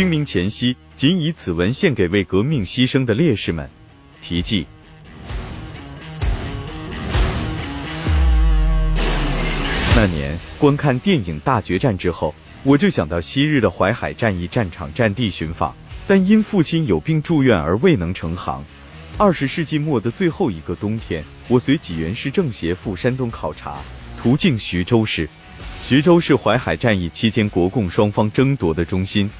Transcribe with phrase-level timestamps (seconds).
[0.00, 3.68] 清明前夕，仅以此文献给为革命牺牲的烈士们
[4.22, 4.66] 题记。
[9.94, 15.76] 那年观看电影《大决战》之后，我就想到昔日的淮海战役战场战地寻访，
[16.06, 18.64] 但因父亲有病住院而未能成行。
[19.18, 23.76] 二十世纪末的最后一个冬天，我随济源市政协赴山东考察，
[24.16, 25.28] 途经徐州市。
[25.82, 29.30] 徐州是淮海战役期间国共双方争夺的中心，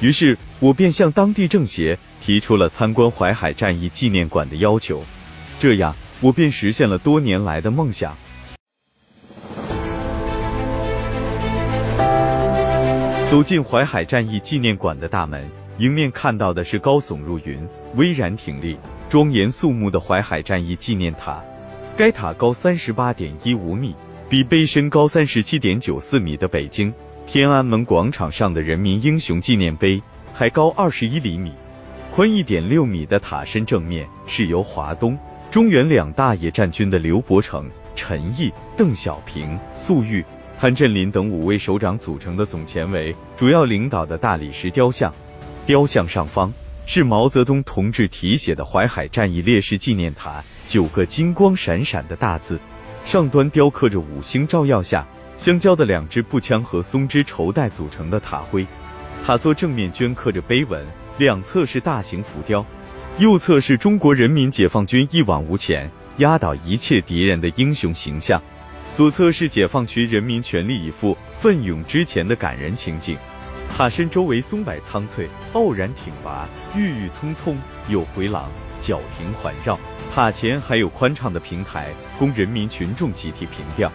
[0.00, 5.02] 于是我便向当地政协提出了参观淮海战役纪念馆的要求，
[5.58, 8.16] 这样我便实现了多年来的梦想。
[13.30, 21.42] 走进淮海战役纪念馆的大门，迎面看到的是高耸入云、巍然挺立、庄严肃穆的淮海战役纪念塔。
[21.96, 23.94] 该塔高三十八点一五米，
[24.30, 26.94] 比碑身高三十七点九四米的北京
[27.30, 31.52] 天安门广场上的人民英雄纪念碑还高二十一厘米。
[32.10, 35.18] 宽一点六米的塔身正面是由华东、
[35.50, 40.24] 中原两大野战军的刘伯承、陈毅、邓小平、粟裕。
[40.58, 45.12] 潘震林等五位首长组成的总前委主要领导的大理石雕像，
[45.66, 46.54] 雕像上方
[46.86, 52.58] 是毛泽东同志题写的淮海战役烈士纪念塔九个金光闪闪的大字，
[53.04, 55.06] 上端雕刻着五星照耀下
[55.38, 58.66] 相交的两支步枪和松枝绸带组成的塔徽。
[59.24, 60.84] 塔座正面镌刻着碑文，
[61.16, 62.66] 两侧是大型浮雕，
[63.18, 68.42] 右侧是中国人民解放军一往无前压倒一切敌人的英雄形象。
[68.94, 73.16] 左侧是解放区人民全力以赴、奋勇之前的感人情景。
[73.76, 77.56] 塔身周围松柏苍翠，傲然挺拔，郁郁葱葱，
[77.88, 78.50] 有回廊、
[78.80, 79.78] 角亭环绕。
[80.12, 83.92] 塔前还有宽敞的平台，供人民群众集体凭吊。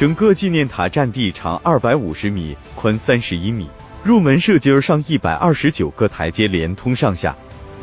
[0.00, 3.68] 整个纪念塔占地长二百五十米，宽三十一米。
[4.02, 7.36] 入门设计而上一百二十九个台阶连通上下，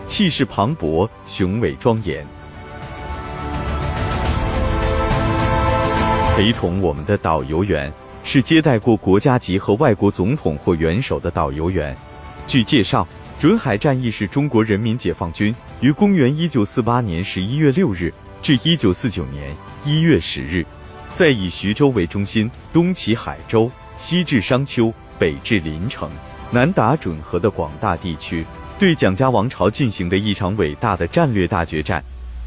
[0.08, 2.26] 气势磅礴，雄伟庄严。
[6.36, 11.95] 陪同我们的导游员是接待过国家级和外国总统或元首的导游员。
[12.48, 13.08] 据介绍，
[13.38, 18.11] 准海战役是中国人民解放军于公元一九四八年十一月六日
[18.42, 19.55] 至一九四九年
[19.86, 20.66] 一月十日，
[21.16, 26.10] 在以徐州为中心，东起海州，西至商丘，北至临城，
[26.52, 28.45] 南达准河的广大地区，
[28.78, 32.04] 对蒋家王朝进行的一场伟大的战略大决战。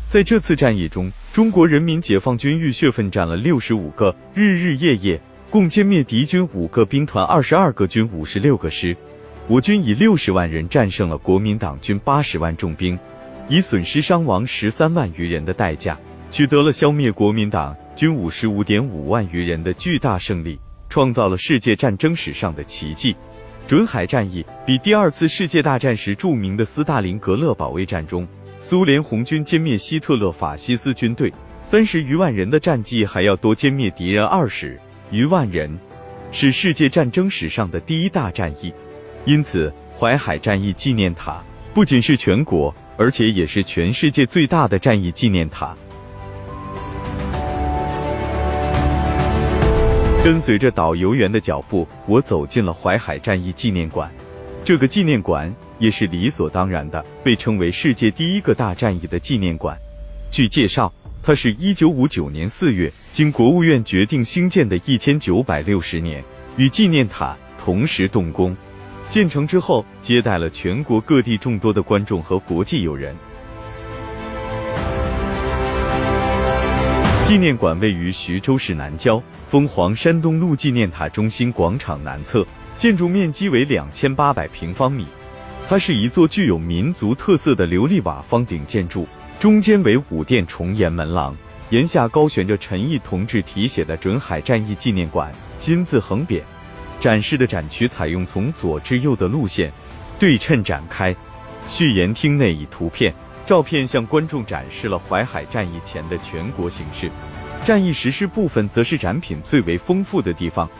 [0.08, 5.20] 在这次战役中，中国人民解放军浴血奋战了六十五个日日夜夜，
[5.50, 8.96] 共歼灭敌军五个兵团、二十二个军、五十六个师。
[9.46, 12.98] 我军以六十万人战胜了国民党军八十万重兵，
[13.48, 15.98] 以损失伤亡十三万余人的代价，
[16.30, 23.14] 取得了消灭国民党军五十五点五万余人的巨大胜利，创造了世界战争史上的奇迹。
[23.66, 28.26] 准海战役比第二次世界大战时著名的斯大林格勒保卫战中。
[28.58, 31.30] 苏联红军歼灭希特勒法西斯军队
[31.62, 34.80] 三十余万人的战绩还要多歼灭敌人二十
[35.10, 35.78] 余万人，
[36.32, 38.72] 是世界战争史上的第一大战役。
[39.26, 41.44] 因此，淮海战役纪念塔
[41.74, 45.76] 不仅是全国，而且也是全世界最大的战役纪念塔。
[50.30, 54.08] 跟随着导游员的脚步，我走进了淮海战役纪念馆。
[54.64, 55.52] 这个纪念馆。
[55.80, 59.78] 也是理所当然的，被称为世界第一个大战役的纪念馆。
[60.30, 60.92] 据介绍，
[61.22, 66.22] 它是一九五九年四月经国务院决定兴建的一千九百六十年，
[66.58, 68.54] 与纪念塔同时动工。
[69.08, 73.16] 建成之后，接待了全国各地众多的观众和国际友人。
[77.30, 82.44] 纪念馆位于徐州市南郊凤凰山东路纪念塔中心广场南侧，
[82.76, 85.06] 建筑面积为两千八百平方米。
[85.68, 89.06] 它是一座具有民族特色的琉璃瓦方顶建筑，
[89.38, 91.36] 中间为五殿重檐门廊，
[91.68, 96.42] 檐下高悬着陈毅同志题写的“准海战役纪念馆”金字横匾。
[96.98, 99.70] 展示的展区采用从左至右的路线
[100.18, 101.14] 对称展开。
[101.68, 103.14] 序言厅内以图片、
[103.50, 107.10] 照片向观众展示了淮海战役前的全国形势，
[107.64, 110.70] 战役实施部分则是展品最为丰富的地方。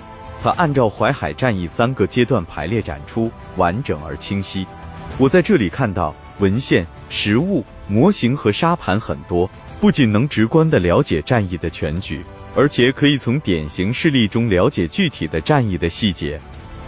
[0.40, 4.68] 它按照淮海战役三个阶段排列展出，完整而清晰。
[5.18, 9.50] 我在这里看到文献、实物、模型和沙盘很多，
[9.80, 12.24] 不仅能直观的了解战役的全局，
[12.54, 16.40] 而且可以从典型事例中了解具体的战役的细节。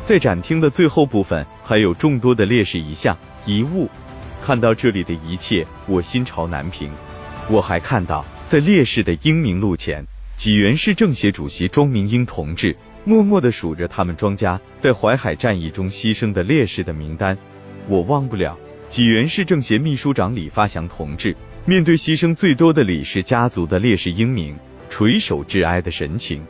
[0.04, 3.90] 在展厅的最后部分，还有众多的烈士遗像、遗物。
[4.42, 6.90] 看到这里的一切，我心潮难平。
[7.48, 10.04] 我还看到，在烈士的英名录前，
[10.36, 17.38] 济源市政协主席庄明英同志默默的数着他们庄家在淮海战役中牺牲的烈士的名单。
[17.88, 18.58] 我忘不了
[18.88, 24.56] 济源市政协秘书长李发祥同志面对牺牲最多的李氏家族的烈士英名，
[24.90, 26.44] 垂首致哀的神情。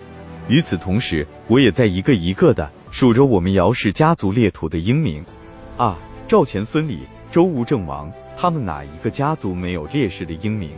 [0.49, 5.25] 与此同时，我也在一个一个的数着我们姚氏家族列土的英名。
[5.77, 6.99] 啊，赵钱孙李
[7.33, 10.69] 周吴郑王，他们哪一个家族没有烈士的英名？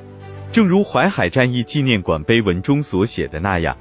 [0.53, 3.77] 正如淮海战役纪念馆碑文中所写的那样，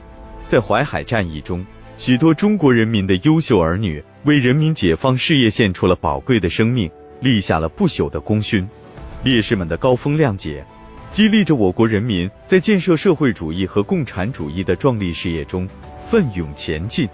[0.47, 1.63] 在淮海战役中，
[1.97, 6.89] 许多中国人民的优秀儿女为人民解放事业献出了宝贵的生命，
[7.19, 8.67] 立下了不朽的功勋。
[9.23, 10.65] 烈士们的高风亮节，
[11.11, 15.69] 激励着我国人民在建设社会主义和共产主义的壮丽事业中
[16.03, 17.07] 奋勇前进。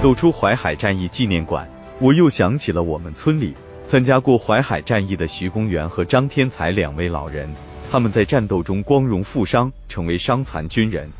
[0.00, 1.68] 走出淮海战役纪念馆，
[2.00, 3.54] 我又想起了我们村里。
[3.86, 7.52] 参加过淮海战役的徐公元和张天才两位老人，
[7.90, 11.10] 他们在战斗中光荣负伤，成为伤残军人。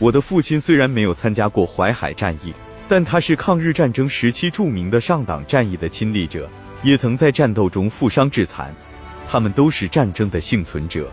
[0.00, 2.52] 我的父亲虽然没有参加过淮海战役，
[2.88, 6.50] 但他是抗日战争时期著名的上党战役的亲历者，
[6.82, 8.74] 也曾在战斗中负伤致残。
[9.28, 11.08] 他们都是战争的幸存者，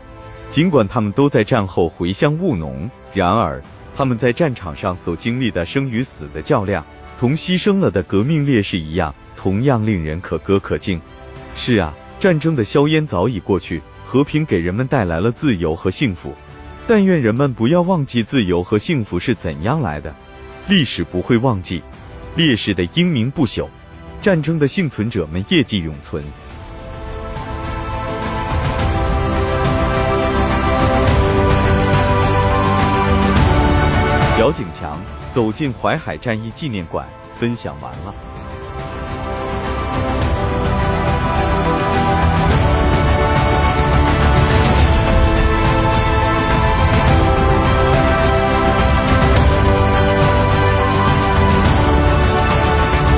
[0.49, 3.61] 尽管他们都在战后回乡务农，然而
[3.95, 6.83] 他们在战场上所经历的生与死的较量，
[7.23, 9.15] 同牺牲了的革命烈士一样。
[9.37, 10.99] 同样令人可歌可敬。
[11.55, 16.35] 是啊，战争的硝烟早已过去，和平给人们带来了自由和幸福。
[16.85, 20.13] 但愿人们不要忘记自由和幸福是怎样来的。
[20.67, 21.81] 历史不会忘记
[22.35, 23.69] 烈士的英名不朽，
[24.21, 26.21] 战争的幸存者们业绩永存。
[34.39, 34.92] 姚景强
[35.33, 37.07] 走进淮海战役纪念馆，
[37.39, 38.13] 分享完了。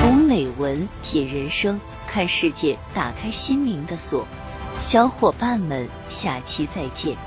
[0.01, 4.25] 读美文，品人生，看世界，打开心灵的锁。
[4.79, 7.17] 小伙伴们，下期再见。